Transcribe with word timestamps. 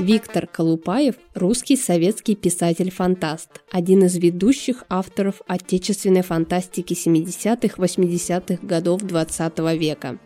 Виктор 0.00 0.46
Колупаев– 0.46 1.16
русский 1.34 1.76
советский 1.76 2.34
писатель-фантаст, 2.34 3.60
один 3.70 4.04
из 4.04 4.16
ведущих 4.16 4.84
авторов 4.88 5.42
отечественной 5.46 6.22
фантастики 6.22 6.94
70-80-х 6.94 8.66
годов 8.66 9.02
20 9.02 9.58
века. 9.78 10.18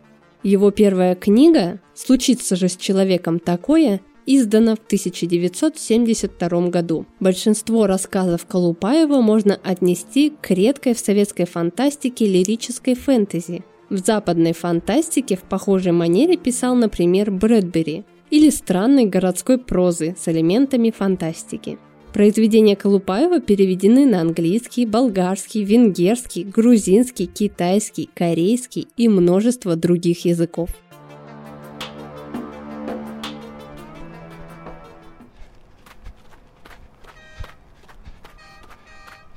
Его 0.43 0.71
первая 0.71 1.15
книга 1.15 1.81
«Случится 1.93 2.55
же 2.55 2.69
с 2.69 2.77
человеком 2.77 3.37
такое» 3.39 3.99
издана 4.25 4.75
в 4.75 4.79
1972 4.79 6.69
году. 6.69 7.05
Большинство 7.19 7.85
рассказов 7.85 8.45
Колупаева 8.45 9.19
можно 9.19 9.59
отнести 9.61 10.31
к 10.41 10.51
редкой 10.51 10.93
в 10.93 10.99
советской 10.99 11.45
фантастике 11.45 12.25
лирической 12.25 12.95
фэнтези. 12.95 13.65
В 13.89 13.97
западной 13.97 14.53
фантастике 14.53 15.35
в 15.35 15.41
похожей 15.41 15.91
манере 15.91 16.37
писал, 16.37 16.75
например, 16.75 17.29
Брэдбери 17.29 18.05
или 18.35 18.49
странной 18.49 19.05
городской 19.05 19.57
прозы 19.57 20.13
с 20.19 20.27
элементами 20.27 20.91
фантастики. 20.91 21.77
Произведения 22.11 22.75
Колупаева 22.75 23.39
переведены 23.39 24.05
на 24.05 24.19
английский, 24.19 24.85
болгарский, 24.85 25.63
венгерский, 25.63 26.43
грузинский, 26.43 27.27
китайский, 27.27 28.09
корейский 28.13 28.89
и 28.97 29.07
множество 29.07 29.77
других 29.77 30.25
языков. 30.25 30.69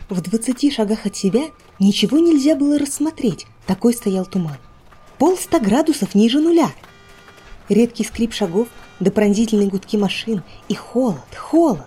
В 0.08 0.20
двадцати 0.22 0.72
шагах 0.72 1.06
от 1.06 1.14
себя 1.14 1.42
ничего 1.78 2.18
нельзя 2.18 2.56
было 2.56 2.80
рассмотреть, 2.80 3.46
такой 3.68 3.92
стоял 3.92 4.26
туман. 4.26 4.56
Пол 5.18 5.36
ста 5.36 5.60
градусов 5.60 6.16
ниже 6.16 6.40
нуля. 6.40 6.72
Редкий 7.68 8.02
скрип 8.02 8.32
шагов, 8.32 8.66
до 9.00 9.10
пронзительные 9.10 9.68
гудки 9.68 9.96
машин 9.96 10.42
и 10.68 10.74
холод, 10.74 11.34
холод. 11.36 11.86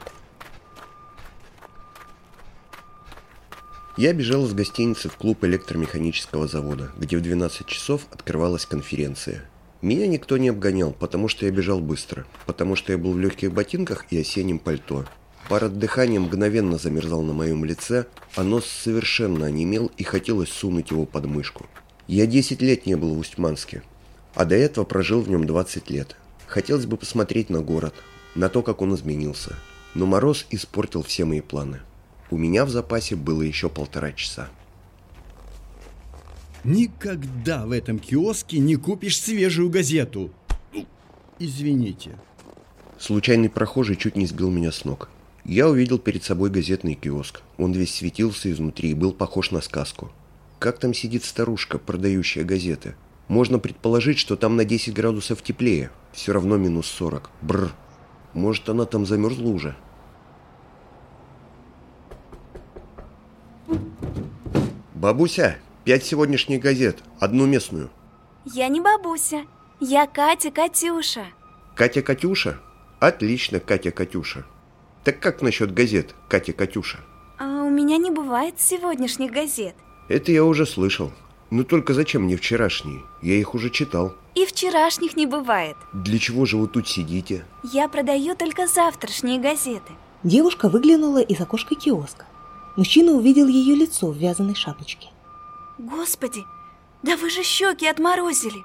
Я 3.98 4.14
бежал 4.14 4.46
из 4.46 4.54
гостиницы 4.54 5.10
в 5.10 5.18
клуб 5.18 5.44
электромеханического 5.44 6.48
завода, 6.48 6.92
где 6.98 7.18
в 7.18 7.22
12 7.22 7.68
часов 7.68 8.08
открывалась 8.12 8.66
конференция. 8.66 9.50
Меня 9.82 10.08
никто 10.08 10.38
не 10.38 10.50
обгонял, 10.50 10.92
потому 10.92 11.28
что 11.28 11.46
я 11.46 11.52
бежал 11.52 11.80
быстро, 11.80 12.26
потому 12.46 12.76
что 12.76 12.92
я 12.94 12.98
был 12.98 13.14
в 13.14 13.20
легких 13.20 13.52
ботинках 13.52 14.06
и 14.10 14.20
осеннем 14.20 14.60
пальто, 14.60 15.06
Пар 15.52 15.66
от 15.66 15.78
дыхания 15.78 16.18
мгновенно 16.18 16.78
замерзал 16.78 17.24
на 17.24 17.34
моем 17.34 17.66
лице, 17.66 18.06
а 18.36 18.44
нос 18.44 18.66
совершенно 18.66 19.48
онемел 19.48 19.92
и 19.98 20.04
хотелось 20.04 20.48
сунуть 20.48 20.92
его 20.92 21.06
под 21.06 21.26
мышку. 21.26 21.66
Я 22.08 22.26
10 22.26 22.62
лет 22.62 22.86
не 22.86 22.96
был 22.96 23.16
в 23.16 23.20
Устьманске, 23.20 23.84
а 24.34 24.46
до 24.46 24.56
этого 24.56 24.86
прожил 24.86 25.20
в 25.22 25.30
нем 25.30 25.46
20 25.46 25.90
лет. 25.90 26.16
Хотелось 26.52 26.86
бы 26.86 26.98
посмотреть 26.98 27.50
на 27.50 27.62
город, 27.62 27.94
на 28.36 28.50
то, 28.50 28.62
как 28.62 28.82
он 28.82 28.94
изменился. 28.94 29.56
Но 29.96 30.06
мороз 30.06 30.46
испортил 30.50 31.02
все 31.02 31.24
мои 31.24 31.40
планы. 31.40 31.80
У 32.30 32.36
меня 32.38 32.66
в 32.66 32.70
запасе 32.70 33.16
было 33.16 33.42
еще 33.42 33.70
полтора 33.70 34.12
часа. 34.12 34.50
Никогда 36.66 37.66
в 37.66 37.72
этом 37.72 38.00
киоске 38.00 38.60
не 38.60 38.76
купишь 38.76 39.22
свежую 39.22 39.70
газету. 39.70 40.30
Извините. 41.40 42.18
Случайный 43.00 43.50
прохожий 43.50 43.96
чуть 43.96 44.18
не 44.18 44.26
сбил 44.26 44.52
меня 44.52 44.74
с 44.74 44.84
ног. 44.84 45.10
Я 45.46 45.70
увидел 45.70 46.00
перед 46.00 46.26
собой 46.26 46.50
газетный 46.50 46.96
киоск. 46.96 47.44
Он 47.58 47.72
весь 47.72 47.96
светился 47.96 48.52
изнутри 48.52 48.92
и 48.92 48.94
был 48.94 49.14
похож 49.14 49.52
на 49.52 49.62
сказку. 49.62 50.12
Как 50.60 50.80
там 50.80 50.94
сидит 50.94 51.24
старушка, 51.24 51.78
продающая 51.78 52.44
газеты? 52.44 52.96
Можно 53.30 53.58
предположить, 53.58 54.20
что 54.20 54.36
там 54.36 54.58
на 54.58 54.66
10 54.66 54.94
градусов 54.94 55.42
теплее. 55.42 55.92
Все 56.14 56.34
равно 56.34 56.58
минус 56.58 56.88
40. 56.88 57.30
Бррр. 57.42 57.72
Может, 58.34 58.70
она 58.70 58.86
там 58.86 59.06
замерзла 59.06 59.50
уже? 59.50 59.76
Бабуся, 64.94 65.58
пять 65.84 66.04
сегодняшних 66.04 66.62
газет, 66.62 67.00
одну 67.20 67.46
местную. 67.46 67.90
Я 68.46 68.68
не 68.68 68.80
бабуся, 68.82 69.46
я 69.80 70.06
Катя 70.06 70.52
Катюша. 70.52 71.26
Катя 71.76 72.02
Катюша? 72.02 72.60
Отлично, 73.00 73.60
Катя 73.60 73.92
Катюша. 73.92 74.46
Так 75.04 75.20
как 75.20 75.42
насчет 75.42 75.74
газет, 75.74 76.14
Катя 76.30 76.54
Катюша? 76.54 77.00
А 77.40 77.64
у 77.64 77.70
меня 77.72 77.98
не 77.98 78.12
бывает 78.12 78.60
сегодняшних 78.60 79.32
газет. 79.32 79.76
Это 80.08 80.32
я 80.32 80.46
уже 80.46 80.68
слышал. 80.68 81.12
Но 81.50 81.64
только 81.64 81.94
зачем 81.94 82.24
мне 82.24 82.38
вчерашние? 82.38 83.02
Я 83.22 83.36
их 83.36 83.56
уже 83.56 83.72
читал. 83.72 84.14
И 84.36 84.46
вчерашних 84.46 85.18
не 85.18 85.26
бывает. 85.26 85.76
Для 85.94 86.18
чего 86.18 86.46
же 86.46 86.58
вы 86.58 86.68
тут 86.68 86.88
сидите? 86.88 87.46
Я 87.64 87.88
продаю 87.90 88.36
только 88.36 88.68
завтрашние 88.68 89.40
газеты. 89.40 89.92
Девушка 90.24 90.70
выглянула 90.70 91.22
из 91.22 91.40
окошка 91.42 91.76
киоска. 91.76 92.26
Мужчина 92.78 93.12
увидел 93.12 93.48
ее 93.48 93.76
лицо 93.76 94.08
в 94.08 94.16
вязаной 94.16 94.56
шапочке. 94.56 95.10
Господи, 95.78 96.44
да 97.04 97.18
вы 97.18 97.30
же 97.30 97.44
щеки 97.44 97.88
отморозили. 97.88 98.64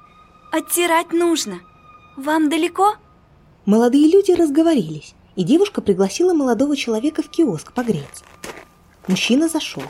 Оттирать 0.53 1.12
нужно. 1.12 1.60
Вам 2.16 2.49
далеко? 2.49 2.94
Молодые 3.65 4.09
люди 4.10 4.32
разговорились 4.32 5.15
и 5.34 5.44
девушка 5.44 5.81
пригласила 5.81 6.32
молодого 6.32 6.76
человека 6.76 7.22
в 7.22 7.28
киоск 7.28 7.72
погреться. 7.72 8.25
Мужчина 9.09 9.49
зашел. 9.49 9.82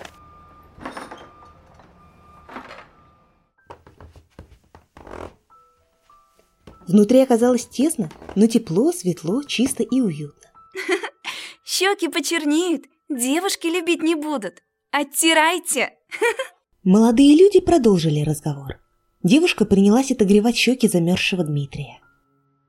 Внутри 6.88 7.20
оказалось 7.20 7.66
тесно, 7.66 8.10
но 8.34 8.47
тепло, 8.47 8.92
светло, 8.92 9.42
чисто 9.42 9.82
и 9.82 10.00
уютно. 10.00 10.50
Щеки 11.64 12.08
почернеют, 12.08 12.84
девушки 13.08 13.66
любить 13.66 14.02
не 14.02 14.14
будут. 14.14 14.62
Оттирайте! 14.92 15.94
Молодые 16.84 17.36
люди 17.36 17.60
продолжили 17.60 18.20
разговор. 18.20 18.76
Девушка 19.22 19.64
принялась 19.64 20.12
отогревать 20.12 20.56
щеки 20.56 20.86
замерзшего 20.86 21.42
Дмитрия. 21.42 22.00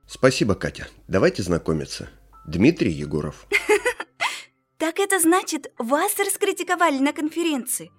Спасибо, 0.08 0.56
Катя. 0.56 0.88
Давайте 1.06 1.42
знакомиться. 1.42 2.08
Дмитрий 2.46 2.92
Егоров. 2.92 3.46
Так 4.78 5.00
это 5.00 5.18
значит, 5.18 5.72
вас 5.76 6.16
раскритиковали 6.20 6.98
на 7.00 7.12
конференции. 7.12 7.90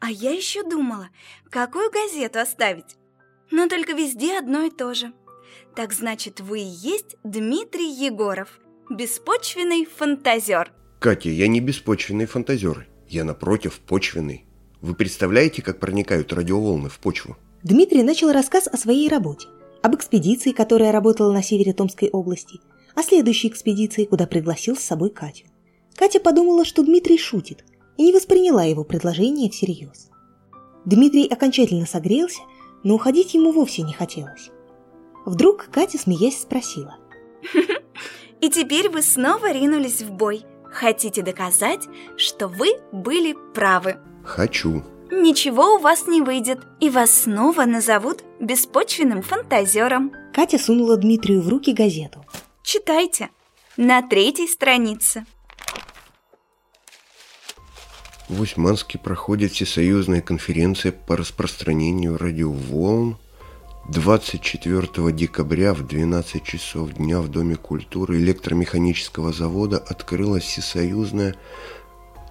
А 0.00 0.10
я 0.10 0.32
еще 0.32 0.62
думала, 0.62 1.08
какую 1.50 1.90
газету 1.90 2.40
оставить. 2.40 2.96
Но 3.50 3.68
только 3.68 3.94
везде 3.94 4.38
одно 4.38 4.64
и 4.64 4.70
то 4.70 4.92
же. 4.92 5.12
Так 5.76 5.92
значит, 5.92 6.40
вы 6.40 6.60
и 6.60 6.64
есть 6.64 7.16
Дмитрий 7.22 7.92
Егоров, 7.92 8.58
беспочвенный 8.90 9.84
фантазер. 9.84 10.72
Катя, 10.98 11.28
я 11.28 11.48
не 11.48 11.60
беспочвенный 11.60 12.26
фантазер. 12.26 12.88
Я, 13.08 13.24
напротив, 13.24 13.80
почвенный. 13.86 14.46
Вы 14.80 14.94
представляете, 14.94 15.62
как 15.62 15.78
проникают 15.78 16.32
радиоволны 16.32 16.88
в 16.88 16.98
почву? 16.98 17.36
Дмитрий 17.62 18.02
начал 18.02 18.32
рассказ 18.32 18.66
о 18.66 18.76
своей 18.78 19.08
работе, 19.08 19.48
об 19.82 19.94
экспедиции, 19.94 20.52
которая 20.52 20.92
работала 20.92 21.32
на 21.32 21.42
севере 21.42 21.72
Томской 21.72 22.08
области– 22.08 22.58
о 22.96 23.02
следующей 23.02 23.48
экспедиции, 23.48 24.06
куда 24.06 24.26
пригласил 24.26 24.74
с 24.74 24.80
собой 24.80 25.10
Катю. 25.10 25.44
Катя 25.94 26.18
подумала, 26.18 26.64
что 26.64 26.82
Дмитрий 26.82 27.18
шутит, 27.18 27.64
и 27.98 28.04
не 28.04 28.12
восприняла 28.12 28.64
его 28.64 28.84
предложение 28.84 29.50
всерьез. 29.50 30.08
Дмитрий 30.86 31.28
окончательно 31.28 31.84
согрелся, 31.84 32.40
но 32.84 32.94
уходить 32.94 33.34
ему 33.34 33.52
вовсе 33.52 33.82
не 33.82 33.92
хотелось. 33.92 34.50
Вдруг 35.26 35.66
Катя, 35.72 35.98
смеясь, 35.98 36.40
спросила. 36.40 36.96
«И 38.40 38.48
теперь 38.48 38.88
вы 38.88 39.02
снова 39.02 39.52
ринулись 39.52 40.00
в 40.02 40.12
бой. 40.12 40.44
Хотите 40.64 41.22
доказать, 41.22 41.88
что 42.16 42.48
вы 42.48 42.68
были 42.92 43.36
правы?» 43.52 43.96
«Хочу». 44.24 44.84
«Ничего 45.10 45.74
у 45.74 45.78
вас 45.78 46.06
не 46.06 46.22
выйдет, 46.22 46.60
и 46.80 46.90
вас 46.90 47.10
снова 47.10 47.64
назовут 47.64 48.22
беспочвенным 48.40 49.22
фантазером». 49.22 50.12
Катя 50.32 50.58
сунула 50.58 50.96
Дмитрию 50.96 51.42
в 51.42 51.48
руки 51.48 51.72
газету. 51.72 52.24
Читайте 52.62 53.30
на 53.76 54.02
третьей 54.02 54.48
странице. 54.48 55.24
В 58.28 58.40
Усьманске 58.40 58.98
проходит 58.98 59.52
всесоюзная 59.52 60.20
конференция 60.20 60.92
по 60.92 61.16
распространению 61.16 62.18
радиоволн 62.18 63.16
24 63.88 65.12
декабря 65.12 65.72
в 65.72 65.86
12 65.86 66.42
часов 66.42 66.94
дня 66.94 67.20
в 67.20 67.28
Доме 67.28 67.54
культуры 67.54 68.16
электромеханического 68.16 69.32
завода 69.32 69.78
открылась 69.78 70.42
всесоюзная... 70.42 71.36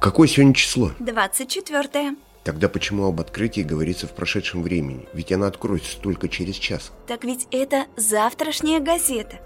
Какое 0.02 0.28
сегодня 0.28 0.54
число? 0.54 0.92
24 1.00 2.16
Тогда 2.44 2.68
почему 2.68 3.06
об 3.06 3.22
открытии 3.22 3.62
говорится 3.62 4.06
в 4.06 4.12
прошедшем 4.12 4.63
времени? 4.63 5.07
Ведь 5.13 5.31
она 5.31 5.48
откроется 5.48 5.98
только 5.98 6.28
через 6.28 6.56
час. 6.56 6.92
Так 7.07 7.24
ведь 7.24 7.48
это 7.52 7.86
завтрашняя 7.96 8.81
газета. 8.81 9.40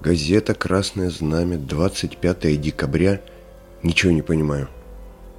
Газета 0.00 0.54
«Красное 0.54 1.10
знамя», 1.10 1.56
25 1.56 2.60
декабря. 2.60 3.22
Ничего 3.84 4.10
не 4.10 4.22
понимаю. 4.22 4.68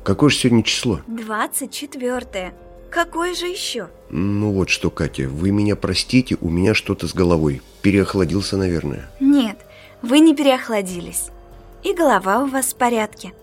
Какое 0.06 0.30
же 0.30 0.38
сегодня 0.38 0.64
число? 0.64 1.02
24. 1.08 2.54
Какое 2.94 3.34
же 3.34 3.48
еще? 3.48 3.90
Ну 4.12 4.52
вот 4.52 4.70
что, 4.70 4.92
Катя, 4.92 5.28
вы 5.28 5.50
меня 5.50 5.76
простите, 5.76 6.38
у 6.40 6.50
меня 6.50 6.76
что-то 6.76 7.08
с 7.08 7.14
головой. 7.16 7.64
Переохладился, 7.82 8.56
наверное. 8.56 9.10
Нет, 9.20 9.58
вы 10.04 10.20
не 10.20 10.36
переохладились. 10.36 11.30
И 11.82 11.94
голова 11.94 12.44
у 12.44 12.46
вас 12.46 12.68
в 12.68 12.76
порядке. 12.76 13.34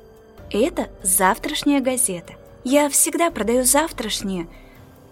Это 0.50 0.88
завтрашняя 1.02 1.80
газета. 1.80 2.34
Я 2.62 2.88
всегда 2.88 3.32
продаю 3.32 3.64
завтрашние, 3.64 4.46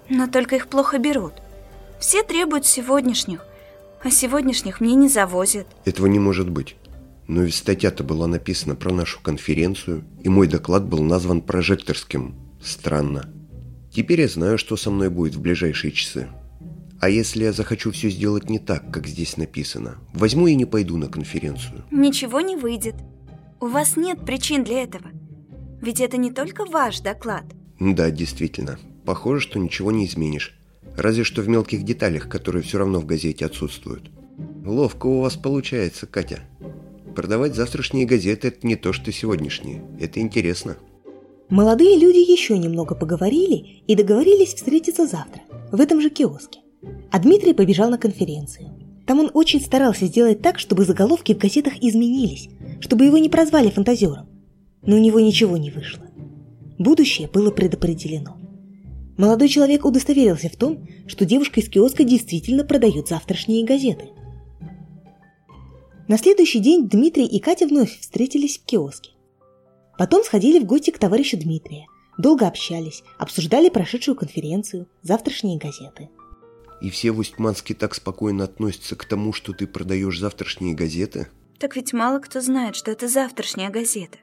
но 0.08 0.28
только 0.28 0.54
их 0.54 0.68
плохо 0.68 0.98
берут. 0.98 1.32
Все 1.98 2.22
требуют 2.22 2.64
сегодняшних, 2.64 3.44
а 4.04 4.10
сегодняшних 4.12 4.80
мне 4.80 4.94
не 4.94 5.08
завозят. 5.08 5.66
Этого 5.84 6.06
не 6.06 6.20
может 6.20 6.48
быть. 6.48 6.76
Но 7.26 7.42
ведь 7.42 7.56
статья-то 7.56 8.04
была 8.04 8.28
написана 8.28 8.76
про 8.76 8.92
нашу 8.92 9.20
конференцию, 9.20 10.04
и 10.22 10.28
мой 10.28 10.46
доклад 10.46 10.84
был 10.84 11.02
назван 11.02 11.40
прожекторским. 11.40 12.36
Странно. 12.62 13.32
Теперь 13.92 14.20
я 14.20 14.28
знаю, 14.28 14.58
что 14.58 14.76
со 14.76 14.90
мной 14.90 15.10
будет 15.10 15.34
в 15.34 15.40
ближайшие 15.40 15.92
часы. 15.92 16.28
А 17.00 17.08
если 17.08 17.44
я 17.44 17.52
захочу 17.52 17.92
все 17.92 18.10
сделать 18.10 18.50
не 18.50 18.58
так, 18.58 18.90
как 18.90 19.06
здесь 19.06 19.36
написано, 19.36 19.98
возьму 20.12 20.48
и 20.48 20.54
не 20.54 20.64
пойду 20.64 20.96
на 20.96 21.06
конференцию. 21.08 21.84
Ничего 21.90 22.40
не 22.40 22.56
выйдет. 22.56 22.96
У 23.60 23.66
вас 23.66 23.96
нет 23.96 24.24
причин 24.24 24.64
для 24.64 24.82
этого. 24.82 25.10
Ведь 25.80 26.00
это 26.00 26.16
не 26.16 26.32
только 26.32 26.64
ваш 26.64 27.00
доклад. 27.00 27.44
Да, 27.78 28.10
действительно. 28.10 28.78
Похоже, 29.04 29.40
что 29.40 29.58
ничего 29.58 29.92
не 29.92 30.06
изменишь. 30.06 30.58
Разве 30.96 31.22
что 31.22 31.42
в 31.42 31.48
мелких 31.48 31.84
деталях, 31.84 32.28
которые 32.28 32.62
все 32.62 32.78
равно 32.78 32.98
в 32.98 33.06
газете 33.06 33.46
отсутствуют. 33.46 34.10
Ловко 34.64 35.06
у 35.06 35.20
вас 35.20 35.36
получается, 35.36 36.06
Катя. 36.06 36.40
Продавать 37.14 37.54
завтрашние 37.54 38.06
газеты– 38.06 38.48
это 38.48 38.66
не 38.66 38.76
то, 38.76 38.92
что 38.92 39.12
сегодняшние. 39.12 39.82
Это 40.00 40.20
интересно. 40.20 40.76
Молодые 41.50 41.96
люди 41.98 42.30
еще 42.30 42.58
немного 42.58 42.94
поговорили 42.94 43.82
и 43.86 43.94
договорились 43.94 44.52
встретиться 44.52 45.06
завтра, 45.06 45.42
в 45.72 45.80
этом 45.80 46.00
же 46.00 46.10
киоске. 46.10 46.60
А 47.10 47.18
Дмитрий 47.18 47.54
побежал 47.54 47.88
на 47.88 47.96
конференцию. 47.96 48.68
Там 49.06 49.20
он 49.20 49.30
очень 49.32 49.62
старался 49.62 50.04
сделать 50.04 50.42
так, 50.42 50.58
чтобы 50.58 50.84
заголовки 50.84 51.32
в 51.32 51.38
газетах 51.38 51.74
изменились, 51.80 52.50
чтобы 52.80 53.06
его 53.06 53.16
не 53.16 53.30
прозвали 53.30 53.70
фантазером. 53.70 54.28
Но 54.82 54.96
у 54.96 54.98
него 54.98 55.20
ничего 55.20 55.56
не 55.56 55.70
вышло. 55.70 56.04
Будущее 56.78 57.28
было 57.28 57.50
предопределено. 57.50 58.36
Молодой 59.16 59.48
человек 59.48 59.86
удостоверился 59.86 60.50
в 60.50 60.56
том, 60.56 60.86
что 61.06 61.24
девушка 61.24 61.60
из 61.60 61.70
киоска 61.70 62.04
действительно 62.04 62.62
продает 62.62 63.08
завтрашние 63.08 63.64
газеты. 63.64 64.10
На 66.08 66.18
следующий 66.18 66.60
день 66.60 66.88
Дмитрий 66.88 67.26
и 67.26 67.40
Катя 67.40 67.66
вновь 67.66 67.98
встретились 67.98 68.58
в 68.58 68.64
киоске. 68.66 69.10
Потом 69.98 70.22
сходили 70.22 70.60
в 70.60 70.64
гости 70.64 70.90
к 70.90 70.98
товарищу 70.98 71.36
Дмитрия, 71.36 71.86
долго 72.18 72.46
общались, 72.46 73.02
обсуждали 73.18 73.68
прошедшую 73.68 74.14
конференцию, 74.14 74.86
завтрашние 75.02 75.58
газеты. 75.58 76.08
И 76.80 76.90
все 76.90 77.10
в 77.10 77.18
Устьманске 77.18 77.74
так 77.74 77.96
спокойно 77.96 78.44
относятся 78.44 78.94
к 78.94 79.04
тому, 79.04 79.32
что 79.32 79.52
ты 79.52 79.66
продаешь 79.66 80.20
завтрашние 80.20 80.74
газеты? 80.74 81.26
Так 81.58 81.74
ведь 81.74 81.92
мало 81.92 82.20
кто 82.20 82.40
знает, 82.40 82.76
что 82.76 82.92
это 82.92 83.08
завтрашняя 83.08 83.70
газета. 83.70 84.18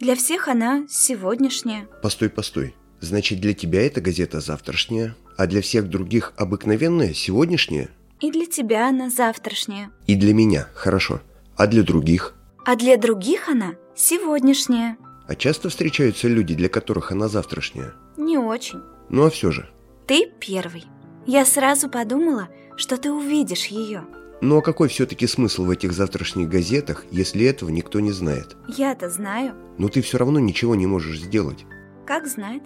Для 0.00 0.16
всех 0.16 0.48
она 0.48 0.86
сегодняшняя. 0.88 1.86
Постой, 2.02 2.30
постой. 2.30 2.74
Значит, 3.00 3.40
для 3.40 3.52
тебя 3.52 3.82
эта 3.82 4.00
газета 4.00 4.40
завтрашняя, 4.40 5.14
а 5.36 5.46
для 5.46 5.60
всех 5.60 5.90
других 5.90 6.32
обыкновенная 6.38 7.12
сегодняшняя? 7.12 7.90
И 8.20 8.30
для 8.30 8.46
тебя 8.46 8.88
она 8.88 9.10
завтрашняя. 9.10 9.90
И 10.06 10.14
для 10.14 10.32
меня, 10.32 10.68
хорошо. 10.72 11.20
А 11.56 11.66
для 11.66 11.82
других? 11.82 12.34
А 12.64 12.76
для 12.76 12.96
других 12.96 13.48
она 13.48 13.74
сегодняшняя. 13.94 14.96
А 15.26 15.34
часто 15.34 15.68
встречаются 15.68 16.28
люди, 16.28 16.54
для 16.54 16.68
которых 16.68 17.10
она 17.10 17.28
завтрашняя? 17.28 17.94
Не 18.16 18.38
очень. 18.38 18.80
Ну 19.08 19.26
а 19.26 19.30
все 19.30 19.50
же. 19.50 19.68
Ты 20.06 20.30
первый. 20.40 20.84
Я 21.26 21.44
сразу 21.44 21.88
подумала, 21.88 22.48
что 22.76 22.96
ты 22.96 23.10
увидишь 23.10 23.66
ее. 23.66 24.04
Ну 24.40 24.58
а 24.58 24.62
какой 24.62 24.88
все-таки 24.88 25.26
смысл 25.26 25.64
в 25.64 25.70
этих 25.70 25.92
завтрашних 25.92 26.48
газетах, 26.48 27.04
если 27.10 27.46
этого 27.46 27.70
никто 27.70 28.00
не 28.00 28.12
знает? 28.12 28.56
Я-то 28.68 29.08
знаю. 29.08 29.54
Но 29.78 29.88
ты 29.88 30.02
все 30.02 30.18
равно 30.18 30.40
ничего 30.40 30.74
не 30.74 30.86
можешь 30.86 31.20
сделать. 31.20 31.64
Как 32.06 32.26
знать? 32.26 32.64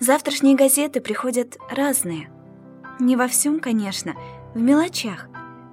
Завтрашние 0.00 0.56
газеты 0.56 1.00
приходят 1.00 1.56
разные. 1.70 2.30
Не 3.00 3.16
во 3.16 3.26
всем, 3.26 3.60
конечно, 3.60 4.14
в 4.54 4.60
мелочах. 4.60 5.28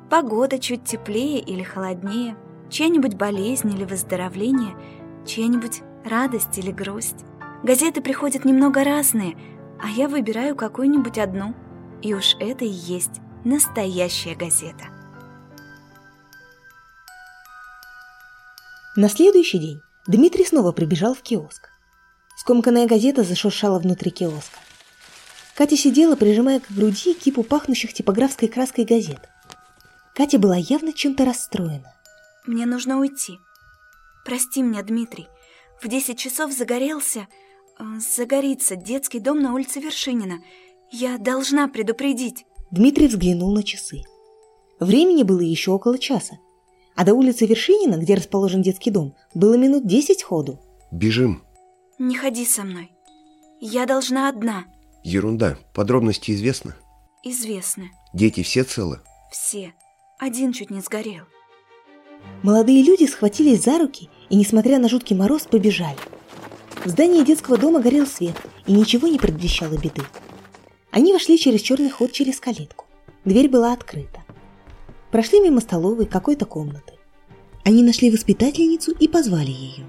Погода 0.09 0.59
чуть 0.59 0.83
теплее 0.83 1.39
или 1.39 1.63
холоднее, 1.63 2.36
чья-нибудь 2.71 3.15
болезнь 3.15 3.71
или 3.73 3.83
выздоровление, 3.83 4.75
чья-нибудь 5.27 5.81
радость 6.06 6.57
или 6.57 6.71
грусть. 6.71 7.25
Газеты 7.63 8.01
приходят 8.01 8.45
немного 8.45 8.83
разные, 8.83 9.38
а 9.79 9.89
я 9.89 10.07
выбираю 10.07 10.56
какую-нибудь 10.56 11.18
одну. 11.19 11.53
И 12.01 12.15
уж 12.15 12.35
это 12.39 12.65
и 12.65 12.69
есть 12.69 13.21
настоящая 13.44 14.33
газета. 14.33 14.85
На 18.95 19.07
следующий 19.07 19.59
день 19.59 19.81
Дмитрий 20.07 20.45
снова 20.45 20.71
прибежал 20.71 21.13
в 21.13 21.21
киоск. 21.21 21.69
Скомканная 22.35 22.88
газета 22.88 23.24
зашуршала 23.24 23.77
внутри 23.77 24.09
киоска. 24.09 24.57
Катя 25.56 25.77
сидела, 25.77 26.15
прижимая 26.15 26.59
к 26.59 26.71
груди 26.71 27.13
кипу 27.13 27.44
пахнущих 27.44 27.94
типографской 27.94 28.47
краской 28.47 28.83
газет. 28.83 29.29
Катя 30.15 30.39
была 30.39 30.56
явно 30.56 30.91
чем-то 30.91 31.24
расстроена. 31.24 31.94
Мне 32.45 32.65
нужно 32.65 32.99
уйти. 32.99 33.39
Прости 34.25 34.61
меня, 34.61 34.81
Дмитрий. 34.83 35.27
В 35.81 35.88
10 35.88 36.17
часов 36.17 36.51
загорелся... 36.51 37.27
Э, 37.79 37.83
загорится 37.99 38.75
детский 38.75 39.19
дом 39.19 39.41
на 39.41 39.53
улице 39.53 39.79
Вершинина. 39.79 40.41
Я 40.91 41.17
должна 41.17 41.67
предупредить. 41.67 42.45
Дмитрий 42.71 43.07
взглянул 43.07 43.53
на 43.53 43.63
часы. 43.63 44.01
Времени 44.79 45.23
было 45.23 45.41
еще 45.41 45.71
около 45.71 45.97
часа. 45.97 46.38
А 46.95 47.05
до 47.05 47.13
улицы 47.13 47.45
Вершинина, 47.45 47.97
где 47.97 48.15
расположен 48.15 48.61
детский 48.61 48.91
дом, 48.91 49.15
было 49.33 49.55
минут 49.55 49.85
10 49.88 50.23
ходу. 50.23 50.59
Бежим. 50.91 51.43
Не 51.99 52.15
ходи 52.15 52.45
со 52.45 52.63
мной. 52.63 52.91
Я 53.59 53.85
должна 53.85 54.27
одна. 54.27 54.65
Ерунда. 55.03 55.57
Подробности 55.73 56.31
известны? 56.31 56.73
Известны. 57.23 57.91
Дети 58.13 58.43
все 58.43 58.63
целы? 58.63 59.01
Все. 59.31 59.73
Один 60.19 60.51
чуть 60.51 60.71
не 60.71 60.81
сгорел. 60.81 61.25
Молодые 62.44 62.83
люди 62.83 63.06
схватились 63.06 63.63
за 63.63 63.77
руки 63.77 64.09
и, 64.29 64.35
несмотря 64.35 64.79
на 64.79 64.89
жуткий 64.89 65.15
мороз, 65.15 65.44
побежали. 65.44 65.97
В 66.83 66.89
здании 66.89 67.23
детского 67.23 67.57
дома 67.57 67.79
горел 67.79 68.07
свет, 68.07 68.35
и 68.65 68.73
ничего 68.73 69.07
не 69.07 69.19
предвещало 69.19 69.73
беды. 69.73 70.01
Они 70.89 71.13
вошли 71.13 71.38
через 71.38 71.62
черный 71.62 71.89
ход 71.89 72.12
через 72.12 72.39
калитку. 72.39 72.86
Дверь 73.25 73.50
была 73.50 73.74
открыта. 73.74 74.24
Прошли 75.12 75.39
мимо 75.39 75.62
столовой 75.62 76.05
какой-то 76.05 76.45
комнаты. 76.45 76.93
Они 77.63 77.84
нашли 77.84 78.10
воспитательницу 78.10 78.91
и 78.91 79.07
позвали 79.07 79.51
ее. 79.51 79.86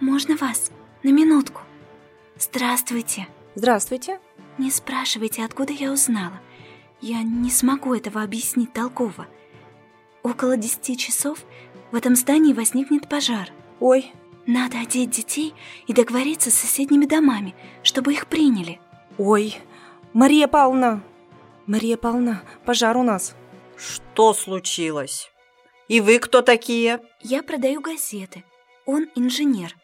«Можно 0.00 0.36
вас?» 0.36 0.70
На 1.06 1.10
минутку. 1.10 1.60
Здравствуйте. 2.36 3.28
Здравствуйте. 3.54 4.18
Не 4.58 4.72
спрашивайте, 4.72 5.44
откуда 5.44 5.72
я 5.72 5.92
узнала. 5.92 6.40
Я 7.00 7.22
не 7.22 7.48
смогу 7.48 7.94
этого 7.94 8.24
объяснить 8.24 8.72
толково. 8.72 9.28
Около 10.26 10.56
десяти 10.56 10.96
часов 10.96 11.38
в 11.92 11.94
этом 11.94 12.16
здании 12.16 12.52
возникнет 12.52 13.08
пожар. 13.08 13.48
Ой. 13.78 14.10
Надо 14.44 14.80
одеть 14.80 15.10
детей 15.10 15.54
и 15.86 15.92
договориться 15.92 16.50
с 16.50 16.54
соседними 16.54 17.06
домами, 17.06 17.54
чтобы 17.84 18.12
их 18.12 18.26
приняли. 18.26 18.80
Ой, 19.18 19.56
Мария 20.12 20.48
Павловна, 20.48 21.00
Мария 21.66 21.96
Павловна, 21.96 22.42
пожар 22.64 22.96
у 22.96 23.04
нас. 23.04 23.36
Что 23.76 24.34
случилось? 24.34 25.30
И 25.86 26.00
вы 26.00 26.18
кто 26.18 26.42
такие? 26.42 27.00
Я 27.20 27.44
продаю 27.44 27.80
газеты. 27.80 28.42
Он 28.84 29.06
инженер. 29.14 29.76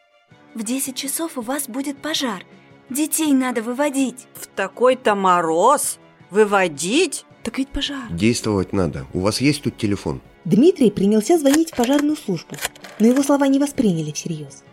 В 0.55 0.65
10 0.65 0.97
часов 0.97 1.39
у 1.39 1.41
вас 1.41 1.69
будет 1.69 1.99
пожар. 1.99 2.45
Детей 2.91 3.33
надо 3.33 3.63
выводить. 3.63 4.27
В 4.35 4.49
такой-то 4.49 5.15
мороз? 5.15 6.01
Выводить? 6.31 7.27
Так 7.45 7.59
ведь 7.59 7.69
пожар. 7.69 8.11
Действовать 8.11 8.73
надо. 8.73 9.07
У 9.13 9.21
вас 9.21 9.41
есть 9.41 9.63
тут 9.63 9.77
телефон? 9.77 10.21
Дмитрий 10.45 10.91
принялся 10.91 11.39
звонить 11.39 11.71
в 11.71 11.77
пожарную 11.77 12.17
службу, 12.17 12.57
но 12.99 13.07
его 13.07 13.23
слова 13.23 13.47
не 13.47 13.59
восприняли 13.59 14.11
всерьез. 14.11 14.65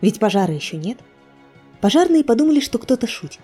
Ведь 0.00 0.18
пожара 0.18 0.54
еще 0.54 0.76
нет. 0.76 0.98
Пожарные 1.80 2.24
подумали, 2.24 2.60
что 2.60 2.78
кто-то 2.78 3.06
шутит. 3.06 3.42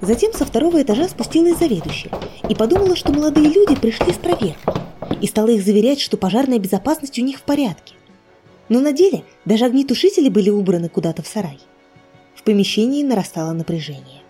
Затем 0.00 0.32
со 0.32 0.44
второго 0.44 0.82
этажа 0.82 1.08
спустилась 1.08 1.58
заведующая 1.58 2.10
и 2.48 2.54
подумала, 2.54 2.96
что 2.96 3.12
молодые 3.12 3.48
люди 3.48 3.76
пришли 3.76 4.12
с 4.12 4.16
проверкой 4.16 4.74
и 5.20 5.26
стала 5.26 5.48
их 5.48 5.64
заверять, 5.64 6.00
что 6.00 6.16
пожарная 6.16 6.58
безопасность 6.58 7.18
у 7.18 7.22
них 7.22 7.38
в 7.38 7.42
порядке. 7.42 7.94
Но 8.68 8.80
на 8.80 8.92
деле 8.92 9.22
даже 9.44 9.64
огнетушители 9.64 10.28
были 10.28 10.50
убраны 10.50 10.88
куда-то 10.88 11.22
в 11.22 11.26
сарай. 11.26 11.58
В 12.34 12.42
помещении 12.42 13.02
нарастало 13.02 13.52
напряжение. 13.52 14.22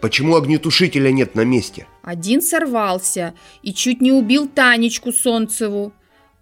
Почему 0.00 0.36
огнетушителя 0.36 1.10
нет 1.10 1.34
на 1.34 1.44
месте? 1.44 1.86
Один 2.02 2.40
сорвался 2.40 3.34
и 3.62 3.72
чуть 3.72 4.00
не 4.00 4.12
убил 4.12 4.48
Танечку 4.48 5.12
Солнцеву. 5.12 5.92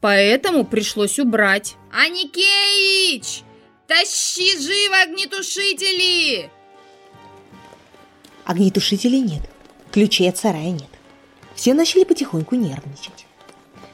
Поэтому 0.07 0.65
пришлось 0.65 1.19
убрать. 1.19 1.75
Аникеич! 1.91 3.43
Тащи 3.89 4.57
живо 4.57 5.03
огнетушители! 5.03 6.49
Огнетушителей 8.45 9.19
нет. 9.19 9.43
Ключей 9.91 10.29
от 10.29 10.39
сарая 10.39 10.71
нет. 10.71 10.87
Все 11.57 11.75
начали 11.75 12.05
потихоньку 12.05 12.55
нервничать. 12.55 13.27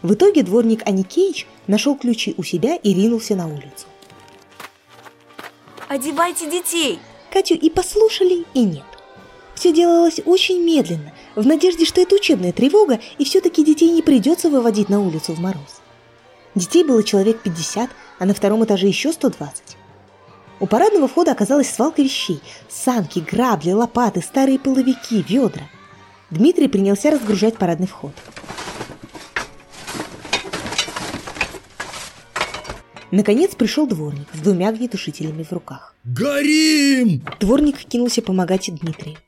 В 0.02 0.12
итоге 0.12 0.42
дворник 0.42 0.82
Аникеич 0.86 1.46
нашел 1.66 1.96
ключи 1.96 2.34
у 2.36 2.42
себя 2.42 2.76
и 2.76 2.92
ринулся 2.92 3.34
на 3.34 3.46
улицу. 3.46 3.86
Одевайте 5.88 6.50
детей! 6.50 6.98
Катю 7.32 7.54
и 7.54 7.70
послушали, 7.70 8.44
и 8.52 8.64
нет. 8.64 8.84
Все 9.54 9.72
делалось 9.72 10.20
очень 10.26 10.62
медленно, 10.62 11.14
в 11.36 11.46
надежде, 11.46 11.86
что 11.86 12.02
это 12.02 12.16
учебная 12.16 12.52
тревога, 12.52 13.00
и 13.16 13.24
все-таки 13.24 13.64
детей 13.64 13.88
не 13.88 14.02
придется 14.02 14.50
выводить 14.50 14.90
на 14.90 15.00
улицу 15.00 15.32
в 15.32 15.40
мороз. 15.40 15.81
Детей 16.54 16.84
было 16.84 17.02
человек 17.02 17.40
50, 17.40 17.90
а 18.18 18.24
на 18.26 18.34
втором 18.34 18.64
этаже 18.64 18.86
еще 18.86 19.12
120. 19.12 19.76
У 20.60 20.66
парадного 20.66 21.08
входа 21.08 21.32
оказалась 21.32 21.70
свалка 21.70 22.02
вещей. 22.02 22.40
Санки, 22.68 23.20
грабли, 23.20 23.72
лопаты, 23.72 24.20
старые 24.20 24.58
половики, 24.58 25.24
ведра. 25.28 25.68
Дмитрий 26.30 26.68
принялся 26.68 27.10
разгружать 27.10 27.56
парадный 27.56 27.86
вход. 27.86 28.12
Наконец 33.10 33.54
пришел 33.54 33.86
дворник 33.86 34.28
с 34.32 34.38
двумя 34.38 34.68
огнетушителями 34.68 35.42
в 35.42 35.52
руках. 35.52 35.94
Горим! 36.04 37.22
Дворник 37.40 37.76
кинулся 37.78 38.22
помогать 38.22 38.70
Дмитрию. 38.72 39.18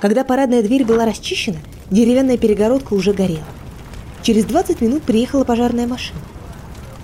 Когда 0.00 0.24
парадная 0.24 0.62
дверь 0.62 0.84
была 0.84 1.06
расчищена, 1.06 1.58
деревянная 1.90 2.38
перегородка 2.38 2.94
уже 2.94 3.12
горела. 3.12 3.44
Через 4.22 4.44
20 4.44 4.80
минут 4.80 5.02
приехала 5.02 5.44
пожарная 5.44 5.86
машина. 5.86 6.20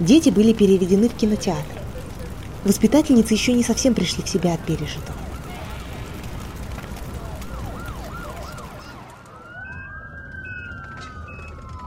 Дети 0.00 0.28
были 0.28 0.52
переведены 0.52 1.08
в 1.08 1.14
кинотеатр. 1.14 1.80
Воспитательницы 2.64 3.32
еще 3.32 3.52
не 3.52 3.62
совсем 3.62 3.94
пришли 3.94 4.22
в 4.22 4.28
себя 4.28 4.54
от 4.54 4.60
пережитого. 4.60 5.16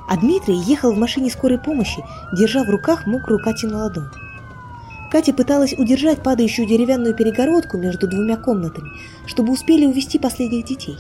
А 0.07 0.17
Дмитрий 0.17 0.57
ехал 0.57 0.91
в 0.91 0.97
машине 0.97 1.29
скорой 1.29 1.59
помощи, 1.59 2.03
держа 2.33 2.63
в 2.63 2.69
руках 2.69 3.05
мокрую 3.05 3.43
Катину 3.43 3.77
ладонь. 3.77 4.09
Катя 5.11 5.33
пыталась 5.33 5.73
удержать 5.73 6.23
падающую 6.23 6.67
деревянную 6.67 7.13
перегородку 7.13 7.77
между 7.77 8.07
двумя 8.07 8.35
комнатами, 8.35 8.89
чтобы 9.27 9.53
успели 9.53 9.85
увести 9.85 10.17
последних 10.17 10.65
детей. 10.65 10.97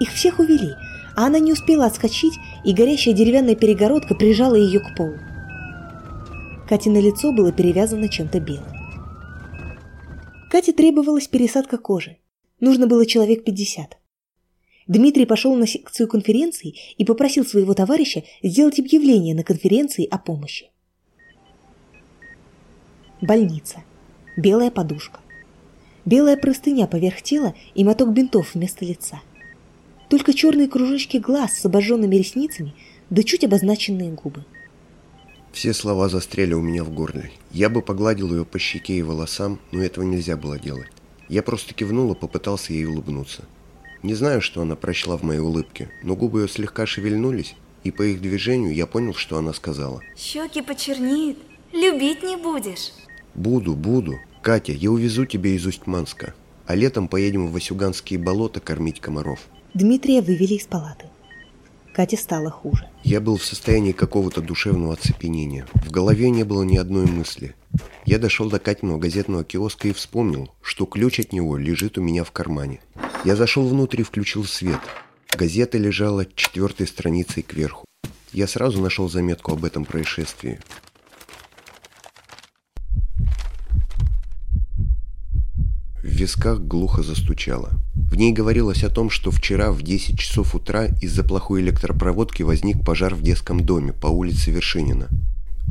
Их 0.00 0.08
всех 0.10 0.38
увели, 0.38 0.74
а 1.14 1.26
она 1.26 1.38
не 1.38 1.52
успела 1.52 1.84
отскочить, 1.84 2.38
и 2.64 2.72
горящая 2.72 3.14
деревянная 3.14 3.56
перегородка 3.56 4.14
прижала 4.14 4.54
ее 4.54 4.80
к 4.80 4.94
полу. 4.94 5.18
Катино 6.68 6.98
лицо 6.98 7.32
было 7.32 7.52
перевязано 7.52 8.08
чем-то 8.08 8.40
белым. 8.40 8.72
Кате 10.50 10.72
требовалась 10.72 11.28
пересадка 11.28 11.78
кожи. 11.78 12.18
Нужно 12.60 12.86
было 12.86 13.04
человек 13.04 13.44
50. 13.44 13.98
Дмитрий 14.86 15.26
пошел 15.26 15.54
на 15.56 15.66
секцию 15.66 16.08
конференции 16.08 16.74
и 16.96 17.04
попросил 17.04 17.44
своего 17.44 17.74
товарища 17.74 18.22
сделать 18.42 18.78
объявление 18.78 19.34
на 19.34 19.42
конференции 19.42 20.06
о 20.06 20.18
помощи. 20.18 20.70
Больница. 23.20 23.82
Белая 24.36 24.70
подушка. 24.70 25.20
Белая 26.04 26.36
простыня 26.36 26.86
поверх 26.86 27.22
тела 27.22 27.54
и 27.74 27.84
моток 27.84 28.12
бинтов 28.12 28.54
вместо 28.54 28.84
лица. 28.84 29.20
Только 30.08 30.34
черные 30.34 30.68
кружочки 30.68 31.16
глаз 31.16 31.58
с 31.58 31.64
обожженными 31.64 32.16
ресницами 32.16 32.74
да 33.10 33.22
чуть 33.22 33.44
обозначенные 33.44 34.12
губы. 34.12 34.44
Все 35.54 35.72
слова 35.72 36.08
застряли 36.08 36.52
у 36.52 36.60
меня 36.60 36.82
в 36.82 36.90
горле. 36.90 37.30
Я 37.52 37.68
бы 37.68 37.80
погладил 37.80 38.32
ее 38.32 38.44
по 38.44 38.58
щеке 38.58 38.94
и 38.94 39.02
волосам, 39.02 39.60
но 39.70 39.84
этого 39.84 40.04
нельзя 40.04 40.36
было 40.36 40.58
делать. 40.58 40.88
Я 41.28 41.44
просто 41.44 41.74
кивнул 41.74 42.12
и 42.12 42.18
попытался 42.18 42.72
ей 42.72 42.86
улыбнуться. 42.86 43.44
Не 44.02 44.14
знаю, 44.14 44.40
что 44.40 44.62
она 44.62 44.74
прочла 44.74 45.16
в 45.16 45.22
моей 45.22 45.38
улыбке, 45.38 45.90
но 46.02 46.16
губы 46.16 46.40
ее 46.40 46.48
слегка 46.48 46.86
шевельнулись, 46.86 47.54
и 47.84 47.92
по 47.92 48.02
их 48.02 48.20
движению 48.20 48.74
я 48.74 48.86
понял, 48.88 49.14
что 49.14 49.38
она 49.38 49.52
сказала. 49.52 50.00
Щеки 50.16 50.60
почернеют, 50.60 51.38
любить 51.72 52.24
не 52.24 52.36
будешь. 52.36 52.90
Буду, 53.36 53.76
буду. 53.76 54.18
Катя, 54.42 54.72
я 54.72 54.90
увезу 54.90 55.24
тебя 55.24 55.50
из 55.50 55.64
Усть-Манска, 55.64 56.34
а 56.66 56.74
летом 56.74 57.06
поедем 57.06 57.46
в 57.46 57.52
Васюганские 57.52 58.18
болота 58.18 58.58
кормить 58.58 59.00
комаров. 59.00 59.38
Дмитрия 59.72 60.20
вывели 60.20 60.54
из 60.54 60.66
палаты. 60.66 61.06
Кате 61.94 62.16
стало 62.16 62.50
хуже. 62.50 62.88
Я 63.04 63.20
был 63.20 63.36
в 63.36 63.44
состоянии 63.44 63.92
какого-то 63.92 64.42
душевного 64.42 64.94
оцепенения. 64.94 65.64
В 65.74 65.92
голове 65.92 66.28
не 66.30 66.42
было 66.42 66.64
ни 66.64 66.76
одной 66.76 67.06
мысли. 67.06 67.54
Я 68.04 68.18
дошел 68.18 68.50
до 68.50 68.58
Катиного 68.58 68.98
газетного 68.98 69.44
киоска 69.44 69.86
и 69.86 69.92
вспомнил, 69.92 70.50
что 70.60 70.86
ключ 70.86 71.20
от 71.20 71.32
него 71.32 71.56
лежит 71.56 71.96
у 71.96 72.02
меня 72.02 72.24
в 72.24 72.32
кармане. 72.32 72.80
Я 73.24 73.36
зашел 73.36 73.68
внутрь 73.68 74.00
и 74.00 74.04
включил 74.04 74.44
свет. 74.44 74.80
Газета 75.38 75.78
лежала 75.78 76.26
четвертой 76.26 76.88
страницей 76.88 77.44
кверху. 77.44 77.84
Я 78.32 78.48
сразу 78.48 78.82
нашел 78.82 79.08
заметку 79.08 79.52
об 79.52 79.64
этом 79.64 79.84
происшествии. 79.84 80.58
В 86.02 86.06
висках 86.06 86.58
глухо 86.58 87.04
застучало. 87.04 87.70
В 88.14 88.16
ней 88.16 88.30
говорилось 88.30 88.84
о 88.84 88.90
том, 88.90 89.10
что 89.10 89.32
вчера 89.32 89.72
в 89.72 89.82
10 89.82 90.16
часов 90.16 90.54
утра 90.54 90.86
из-за 91.00 91.24
плохой 91.24 91.62
электропроводки 91.62 92.44
возник 92.44 92.84
пожар 92.84 93.12
в 93.12 93.22
детском 93.22 93.58
доме 93.58 93.92
по 93.92 94.06
улице 94.06 94.52
Вершинина. 94.52 95.08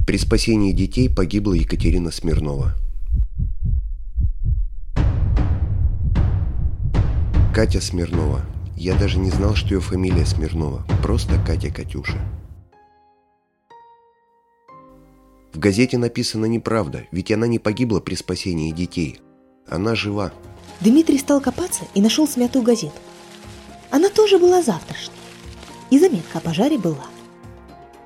При 0.06 0.18
спасении 0.18 0.74
детей 0.74 1.10
погибла 1.10 1.54
Екатерина 1.54 2.12
Смирнова. 2.12 2.76
Катя 7.56 7.80
Смирнова. 7.80 8.42
Я 8.76 8.96
даже 8.96 9.20
не 9.20 9.32
знал, 9.32 9.56
что 9.56 9.76
ее 9.76 9.80
фамилия 9.80 10.26
Смирнова. 10.26 10.86
Просто 11.02 11.42
Катя 11.48 11.72
Катюша. 11.72 12.20
В 15.54 15.60
газете 15.60 15.98
написано 15.98 16.44
неправда, 16.48 17.06
ведь 17.14 17.32
она 17.32 17.48
не 17.48 17.60
погибла 17.60 18.02
при 18.02 18.16
спасении 18.16 18.74
детей. 18.74 19.22
Она 19.66 19.96
жива. 19.96 20.34
Дмитрий 20.82 21.18
стал 21.18 21.40
копаться 21.42 21.84
и 21.94 22.02
нашел 22.02 22.28
смятую 22.28 22.64
газету. 22.64 23.00
Она 23.90 24.10
тоже 24.10 24.40
была 24.40 24.62
завтрашней. 24.62 25.16
И 25.90 26.00
заметка 26.00 26.40
о 26.40 26.42
пожаре 26.42 26.78
была. 26.78 27.06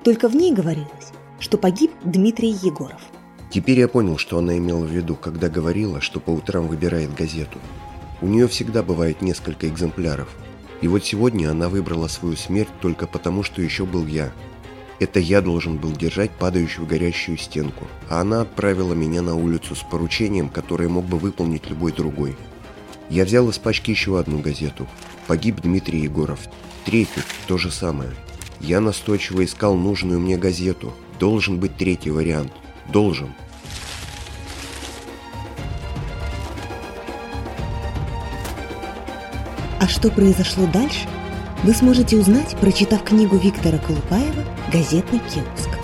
Только 0.04 0.28
в 0.28 0.36
ней 0.36 0.52
говорилось, 0.52 1.12
что 1.40 1.58
погиб 1.58 1.92
Дмитрий 2.04 2.50
Егоров. 2.50 3.00
Теперь 3.50 3.80
я 3.80 3.88
понял, 3.88 4.18
что 4.18 4.38
она 4.38 4.58
имела 4.58 4.84
в 4.84 4.90
виду, 4.90 5.16
когда 5.16 5.48
говорила, 5.48 6.00
что 6.00 6.20
по 6.20 6.30
утрам 6.30 6.68
выбирает 6.68 7.14
газету. 7.14 7.58
У 8.20 8.26
нее 8.26 8.46
всегда 8.48 8.82
бывает 8.82 9.22
несколько 9.22 9.68
экземпляров. 9.68 10.28
И 10.80 10.88
вот 10.88 11.04
сегодня 11.04 11.50
она 11.50 11.68
выбрала 11.68 12.08
свою 12.08 12.36
смерть 12.36 12.68
только 12.80 13.06
потому, 13.06 13.42
что 13.42 13.62
еще 13.62 13.86
был 13.86 14.06
я. 14.06 14.32
Это 15.00 15.20
я 15.20 15.40
должен 15.40 15.78
был 15.78 15.92
держать 15.92 16.30
падающую 16.32 16.86
горящую 16.86 17.38
стенку, 17.38 17.86
а 18.08 18.20
она 18.20 18.42
отправила 18.42 18.94
меня 18.94 19.22
на 19.22 19.36
улицу 19.36 19.74
с 19.74 19.82
поручением, 19.82 20.48
которое 20.48 20.88
мог 20.88 21.04
бы 21.06 21.18
выполнить 21.18 21.70
любой 21.70 21.92
другой. 21.92 22.36
Я 23.10 23.24
взял 23.24 23.48
из 23.48 23.58
пачки 23.58 23.90
еще 23.90 24.18
одну 24.18 24.38
газету. 24.38 24.86
Погиб 25.26 25.60
Дмитрий 25.60 26.00
Егоров. 26.00 26.40
Третью, 26.84 27.22
то 27.46 27.58
же 27.58 27.70
самое. 27.70 28.10
Я 28.60 28.80
настойчиво 28.80 29.44
искал 29.44 29.74
нужную 29.76 30.20
мне 30.20 30.36
газету. 30.36 30.92
Должен 31.18 31.58
быть 31.58 31.76
третий 31.76 32.10
вариант. 32.10 32.52
Должен. 32.92 33.32
А 39.80 39.86
что 39.86 40.10
произошло 40.10 40.66
дальше, 40.66 41.08
вы 41.62 41.72
сможете 41.72 42.16
узнать, 42.16 42.56
прочитав 42.60 43.04
книгу 43.04 43.36
Виктора 43.36 43.78
Колупаева 43.78 44.44
«Газетный 44.72 45.20
киоск». 45.20 45.77